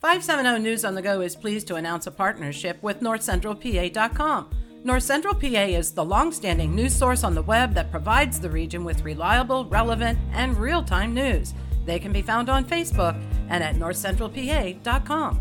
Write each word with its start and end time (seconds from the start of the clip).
570 0.00 0.62
News 0.62 0.86
on 0.86 0.94
the 0.94 1.02
Go 1.02 1.20
is 1.20 1.36
pleased 1.36 1.66
to 1.66 1.74
announce 1.74 2.06
a 2.06 2.10
partnership 2.10 2.82
with 2.82 3.00
NorthCentralPA.com. 3.00 4.48
North 4.82 5.02
Central 5.02 5.34
PA 5.34 5.46
is 5.46 5.92
the 5.92 6.02
long-standing 6.02 6.74
news 6.74 6.94
source 6.94 7.22
on 7.22 7.34
the 7.34 7.42
web 7.42 7.74
that 7.74 7.90
provides 7.90 8.40
the 8.40 8.48
region 8.48 8.82
with 8.82 9.04
reliable, 9.04 9.66
relevant, 9.66 10.18
and 10.32 10.56
real-time 10.56 11.12
news. 11.12 11.52
They 11.84 11.98
can 11.98 12.12
be 12.12 12.22
found 12.22 12.48
on 12.48 12.64
Facebook 12.64 13.14
and 13.50 13.62
at 13.62 13.74
northcentralpa.com. 13.74 15.40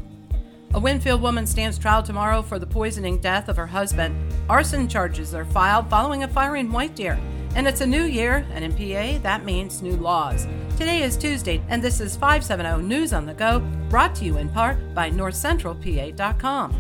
A 0.73 0.80
Winfield 0.80 1.21
woman 1.21 1.48
stands 1.48 1.80
trial 1.80 2.04
tomorrow 2.04 2.41
for 2.41 2.60
the 2.60 2.68
poisoning 2.68 3.21
death 3.21 3.48
of 3.48 3.55
her 3.55 3.68
husband. 3.68 4.14
Arson 4.50 4.89
charges 4.89 5.34
are 5.34 5.46
filed 5.46 5.89
following 5.89 6.23
a 6.23 6.28
fire 6.28 6.57
in 6.57 6.70
White 6.70 6.98
Deer. 6.98 7.18
And 7.55 7.68
it's 7.68 7.81
a 7.81 7.88
new 7.88 8.04
year, 8.04 8.45
and 8.54 8.63
in 8.63 8.71
PA, 8.71 9.21
that 9.23 9.43
means 9.43 9.81
new 9.81 9.95
laws. 9.98 10.48
Today 10.77 11.02
is 11.02 11.18
Tuesday, 11.18 11.61
and 11.68 11.84
this 11.84 11.99
is 11.99 12.16
570 12.16 12.88
News 12.88 13.11
on 13.11 13.25
the 13.25 13.34
Go, 13.34 13.59
brought 13.89 14.16
to 14.16 14.25
you 14.25 14.38
in 14.38 14.49
part 14.49 14.77
by 14.93 15.09
NorthCentralPA.com. 15.09 16.75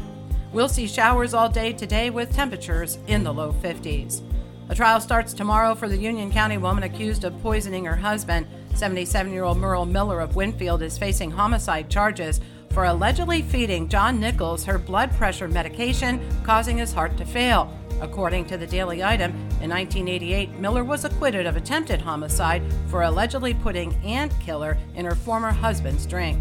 We'll 0.53 0.69
see 0.69 0.87
showers 0.87 1.33
all 1.33 1.49
day 1.49 1.73
today 1.73 2.09
with 2.11 2.33
temperatures 2.33 2.97
in 3.07 3.23
the 3.23 3.33
low 3.33 3.51
50s. 3.51 4.21
A 4.69 4.75
trial 4.75 5.01
starts 5.01 5.33
tomorrow 5.33 5.73
for 5.73 5.89
the 5.89 5.97
Union 5.97 6.31
County 6.31 6.57
woman 6.57 6.83
accused 6.83 7.23
of 7.23 7.39
poisoning 7.41 7.85
her 7.85 7.95
husband. 7.95 8.47
77 8.75 9.33
year 9.33 9.43
old 9.43 9.57
Merle 9.57 9.85
Miller 9.85 10.19
of 10.19 10.35
Winfield 10.35 10.83
is 10.83 10.97
facing 10.97 11.31
homicide 11.31 11.89
charges 11.89 12.39
for 12.71 12.85
allegedly 12.85 13.41
feeding 13.41 13.89
John 13.89 14.19
Nichols 14.19 14.65
her 14.65 14.77
blood 14.77 15.11
pressure 15.13 15.47
medication, 15.47 16.21
causing 16.43 16.77
his 16.77 16.93
heart 16.93 17.17
to 17.17 17.25
fail. 17.25 17.73
According 18.01 18.45
to 18.45 18.57
the 18.57 18.67
Daily 18.67 19.03
Item, 19.03 19.31
in 19.61 19.69
1988, 19.69 20.51
Miller 20.59 20.83
was 20.83 21.03
acquitted 21.03 21.45
of 21.45 21.57
attempted 21.57 22.01
homicide 22.01 22.63
for 22.87 23.03
allegedly 23.03 23.53
putting 23.53 23.93
ant 24.05 24.31
killer 24.39 24.77
in 24.95 25.05
her 25.05 25.15
former 25.15 25.51
husband's 25.51 26.05
drink. 26.05 26.39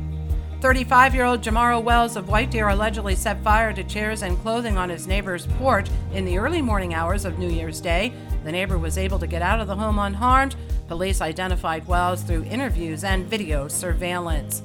35 0.60 1.14
year 1.14 1.24
old 1.24 1.40
Jamaro 1.40 1.82
Wells 1.82 2.16
of 2.16 2.28
White 2.28 2.50
Deer 2.50 2.68
allegedly 2.68 3.14
set 3.14 3.42
fire 3.44 3.72
to 3.72 3.84
chairs 3.84 4.22
and 4.22 4.38
clothing 4.38 4.76
on 4.76 4.88
his 4.88 5.06
neighbor's 5.06 5.46
porch 5.46 5.88
in 6.12 6.24
the 6.24 6.38
early 6.38 6.60
morning 6.60 6.94
hours 6.94 7.24
of 7.24 7.38
New 7.38 7.50
Year's 7.50 7.80
Day. 7.80 8.12
The 8.44 8.52
neighbor 8.52 8.78
was 8.78 8.98
able 8.98 9.18
to 9.20 9.26
get 9.26 9.42
out 9.42 9.60
of 9.60 9.68
the 9.68 9.76
home 9.76 9.98
unharmed. 9.98 10.56
Police 10.88 11.20
identified 11.20 11.86
Wells 11.86 12.22
through 12.22 12.44
interviews 12.44 13.04
and 13.04 13.26
video 13.26 13.68
surveillance. 13.68 14.62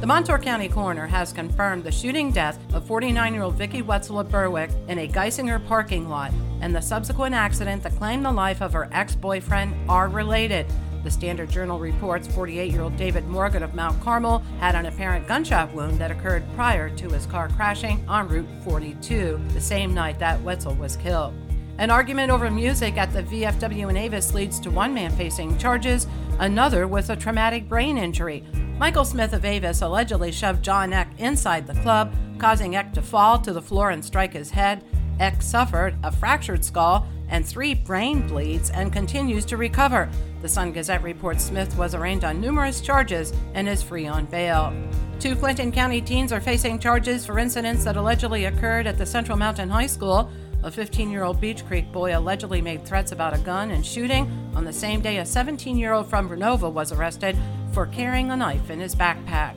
The 0.00 0.06
Montour 0.06 0.38
County 0.38 0.68
coroner 0.68 1.08
has 1.08 1.32
confirmed 1.32 1.82
the 1.82 1.90
shooting 1.90 2.30
death 2.30 2.56
of 2.72 2.86
49 2.86 3.34
year 3.34 3.42
old 3.42 3.56
Vicki 3.56 3.82
Wetzel 3.82 4.20
of 4.20 4.30
Berwick 4.30 4.70
in 4.86 5.00
a 5.00 5.08
Geisinger 5.08 5.66
parking 5.66 6.08
lot 6.08 6.32
and 6.60 6.72
the 6.72 6.80
subsequent 6.80 7.34
accident 7.34 7.82
that 7.82 7.96
claimed 7.96 8.24
the 8.24 8.30
life 8.30 8.62
of 8.62 8.72
her 8.74 8.88
ex 8.92 9.16
boyfriend 9.16 9.74
are 9.90 10.08
related. 10.08 10.66
The 11.02 11.10
Standard 11.10 11.50
Journal 11.50 11.80
reports 11.80 12.28
48 12.28 12.70
year 12.70 12.82
old 12.82 12.96
David 12.96 13.26
Morgan 13.26 13.64
of 13.64 13.74
Mount 13.74 14.00
Carmel 14.00 14.38
had 14.60 14.76
an 14.76 14.86
apparent 14.86 15.26
gunshot 15.26 15.74
wound 15.74 15.98
that 15.98 16.12
occurred 16.12 16.44
prior 16.54 16.88
to 16.90 17.08
his 17.08 17.26
car 17.26 17.48
crashing 17.48 18.08
on 18.08 18.28
Route 18.28 18.48
42, 18.62 19.40
the 19.48 19.60
same 19.60 19.94
night 19.94 20.20
that 20.20 20.40
Wetzel 20.42 20.76
was 20.76 20.96
killed. 20.96 21.34
An 21.78 21.90
argument 21.90 22.30
over 22.30 22.50
music 22.50 22.96
at 22.96 23.12
the 23.12 23.22
VFW 23.24 23.90
in 23.90 23.96
Avis 23.96 24.32
leads 24.32 24.60
to 24.60 24.70
one 24.70 24.94
man 24.94 25.10
facing 25.12 25.58
charges, 25.58 26.06
another 26.38 26.86
with 26.86 27.10
a 27.10 27.16
traumatic 27.16 27.68
brain 27.68 27.98
injury. 27.98 28.44
Michael 28.78 29.04
Smith 29.04 29.32
of 29.32 29.44
Avis 29.44 29.82
allegedly 29.82 30.30
shoved 30.30 30.62
John 30.62 30.92
Eck 30.92 31.08
inside 31.18 31.66
the 31.66 31.80
club, 31.80 32.14
causing 32.38 32.76
Eck 32.76 32.92
to 32.94 33.02
fall 33.02 33.38
to 33.40 33.52
the 33.52 33.62
floor 33.62 33.90
and 33.90 34.04
strike 34.04 34.32
his 34.32 34.50
head. 34.50 34.84
Eck 35.18 35.42
suffered 35.42 35.96
a 36.04 36.12
fractured 36.12 36.64
skull 36.64 37.08
and 37.28 37.46
three 37.46 37.74
brain 37.74 38.26
bleeds 38.26 38.70
and 38.70 38.92
continues 38.92 39.44
to 39.46 39.56
recover. 39.56 40.08
The 40.40 40.48
Sun 40.48 40.72
Gazette 40.72 41.02
reports 41.02 41.44
Smith 41.44 41.76
was 41.76 41.94
arraigned 41.94 42.24
on 42.24 42.40
numerous 42.40 42.80
charges 42.80 43.32
and 43.54 43.68
is 43.68 43.82
free 43.82 44.06
on 44.06 44.26
bail. 44.26 44.72
Two 45.18 45.34
Clinton 45.34 45.72
County 45.72 46.00
teens 46.00 46.32
are 46.32 46.40
facing 46.40 46.78
charges 46.78 47.26
for 47.26 47.38
incidents 47.38 47.84
that 47.84 47.96
allegedly 47.96 48.44
occurred 48.44 48.86
at 48.86 48.96
the 48.96 49.04
Central 49.04 49.36
Mountain 49.36 49.68
High 49.68 49.88
School. 49.88 50.30
A 50.64 50.70
15 50.72 51.10
year 51.10 51.22
old 51.22 51.40
Beech 51.40 51.64
Creek 51.66 51.92
boy 51.92 52.18
allegedly 52.18 52.60
made 52.60 52.84
threats 52.84 53.12
about 53.12 53.34
a 53.34 53.38
gun 53.38 53.70
and 53.70 53.86
shooting. 53.86 54.28
On 54.56 54.64
the 54.64 54.72
same 54.72 55.00
day, 55.00 55.18
a 55.18 55.24
17 55.24 55.78
year 55.78 55.92
old 55.92 56.10
from 56.10 56.28
Renovo 56.28 56.72
was 56.72 56.90
arrested 56.90 57.36
for 57.72 57.86
carrying 57.86 58.32
a 58.32 58.36
knife 58.36 58.68
in 58.68 58.80
his 58.80 58.94
backpack. 58.94 59.54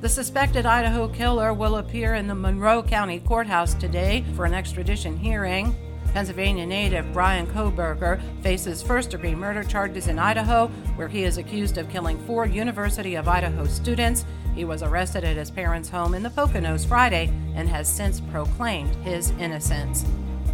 The 0.00 0.08
suspected 0.08 0.66
Idaho 0.66 1.06
killer 1.06 1.54
will 1.54 1.76
appear 1.76 2.14
in 2.14 2.26
the 2.26 2.34
Monroe 2.34 2.82
County 2.82 3.20
Courthouse 3.20 3.74
today 3.74 4.24
for 4.34 4.44
an 4.44 4.54
extradition 4.54 5.16
hearing. 5.16 5.76
Pennsylvania 6.12 6.66
native 6.66 7.12
Bryan 7.12 7.46
Kohberger 7.46 8.20
faces 8.42 8.82
first 8.82 9.10
degree 9.10 9.36
murder 9.36 9.62
charges 9.62 10.08
in 10.08 10.18
Idaho, 10.18 10.66
where 10.96 11.06
he 11.06 11.22
is 11.22 11.38
accused 11.38 11.78
of 11.78 11.88
killing 11.88 12.18
four 12.26 12.46
University 12.46 13.14
of 13.14 13.28
Idaho 13.28 13.66
students. 13.66 14.24
He 14.56 14.64
was 14.64 14.82
arrested 14.82 15.22
at 15.22 15.36
his 15.36 15.52
parents' 15.52 15.88
home 15.88 16.14
in 16.14 16.24
the 16.24 16.30
Poconos 16.30 16.84
Friday 16.84 17.32
and 17.54 17.68
has 17.68 17.88
since 17.88 18.20
proclaimed 18.20 18.96
his 19.04 19.30
innocence. 19.38 20.04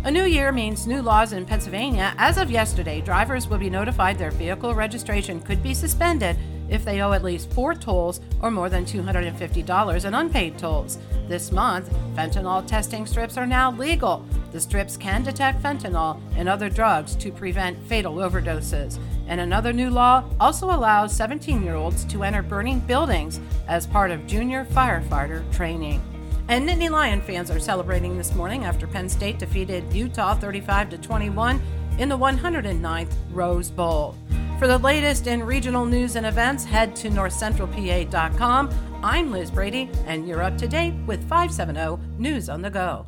A 0.07 0.11
new 0.11 0.23
year 0.23 0.53
means 0.53 0.87
new 0.87 1.03
laws 1.03 1.33
in 1.33 1.45
Pennsylvania. 1.45 2.15
As 2.17 2.39
of 2.39 2.49
yesterday, 2.49 3.01
drivers 3.01 3.49
will 3.49 3.59
be 3.59 3.69
notified 3.69 4.17
their 4.17 4.31
vehicle 4.31 4.73
registration 4.73 5.41
could 5.41 5.65
be 5.65 5.75
suspended 5.75 6.39
if 6.69 6.85
they 6.85 7.01
owe 7.01 7.11
at 7.11 7.25
least 7.25 7.51
four 7.51 7.75
tolls 7.75 8.21
or 8.41 8.53
more 8.53 8.69
than 8.69 8.85
$250 8.87 10.05
in 10.05 10.15
unpaid 10.15 10.57
tolls. 10.59 10.99
This 11.27 11.51
month, 11.51 11.93
fentanyl 12.15 12.65
testing 12.65 13.05
strips 13.05 13.37
are 13.37 13.49
now 13.49 13.73
legal. 13.73 14.25
The 14.53 14.61
strips 14.61 14.97
can 14.97 15.25
detect 15.25 15.61
fentanyl 15.61 16.21
and 16.37 16.49
other 16.49 16.71
drugs 16.71 17.17
to 17.17 17.33
prevent 17.33 17.77
fatal 17.89 18.15
overdoses. 18.15 19.01
And 19.27 19.41
another 19.41 19.73
new 19.73 19.91
law 19.91 20.23
also 20.39 20.67
allows 20.67 21.17
17 21.17 21.65
year 21.65 21.75
olds 21.75 22.05
to 22.05 22.23
enter 22.23 22.43
burning 22.43 22.79
buildings 22.79 23.41
as 23.67 23.89
part 23.89 24.13
of 24.13 24.29
junior 24.29 24.67
firefighter 24.67 25.43
training. 25.53 26.01
And 26.49 26.69
Nittany 26.69 26.91
Lion 26.91 27.21
fans 27.21 27.51
are 27.51 27.59
celebrating 27.59 28.17
this 28.17 28.33
morning 28.35 28.65
after 28.65 28.87
Penn 28.87 29.09
State 29.09 29.41
defeated 29.41 29.93
Utah 29.93 30.35
35 30.35 30.91
to 30.91 30.99
21 30.99 31.61
in 31.99 32.09
the 32.09 32.17
109th 32.17 33.13
Rose 33.33 33.69
Bowl. 33.69 34.15
For 34.61 34.69
the 34.69 34.79
latest 34.79 35.27
in 35.27 35.43
regional 35.43 35.85
news 35.85 36.15
and 36.15 36.25
events, 36.25 36.65
head 36.65 36.95
to 36.97 37.11
northcentralpa.com. 37.11 38.71
I'm 39.03 39.33
Liz 39.33 39.51
Brady, 39.51 39.91
and 40.07 40.27
you're 40.29 40.43
up 40.43 40.57
to 40.59 40.69
date 40.69 40.95
with 41.07 41.29
570 41.29 41.99
News 42.17 42.49
on 42.49 42.63
the 42.63 42.71
Go. 42.71 43.07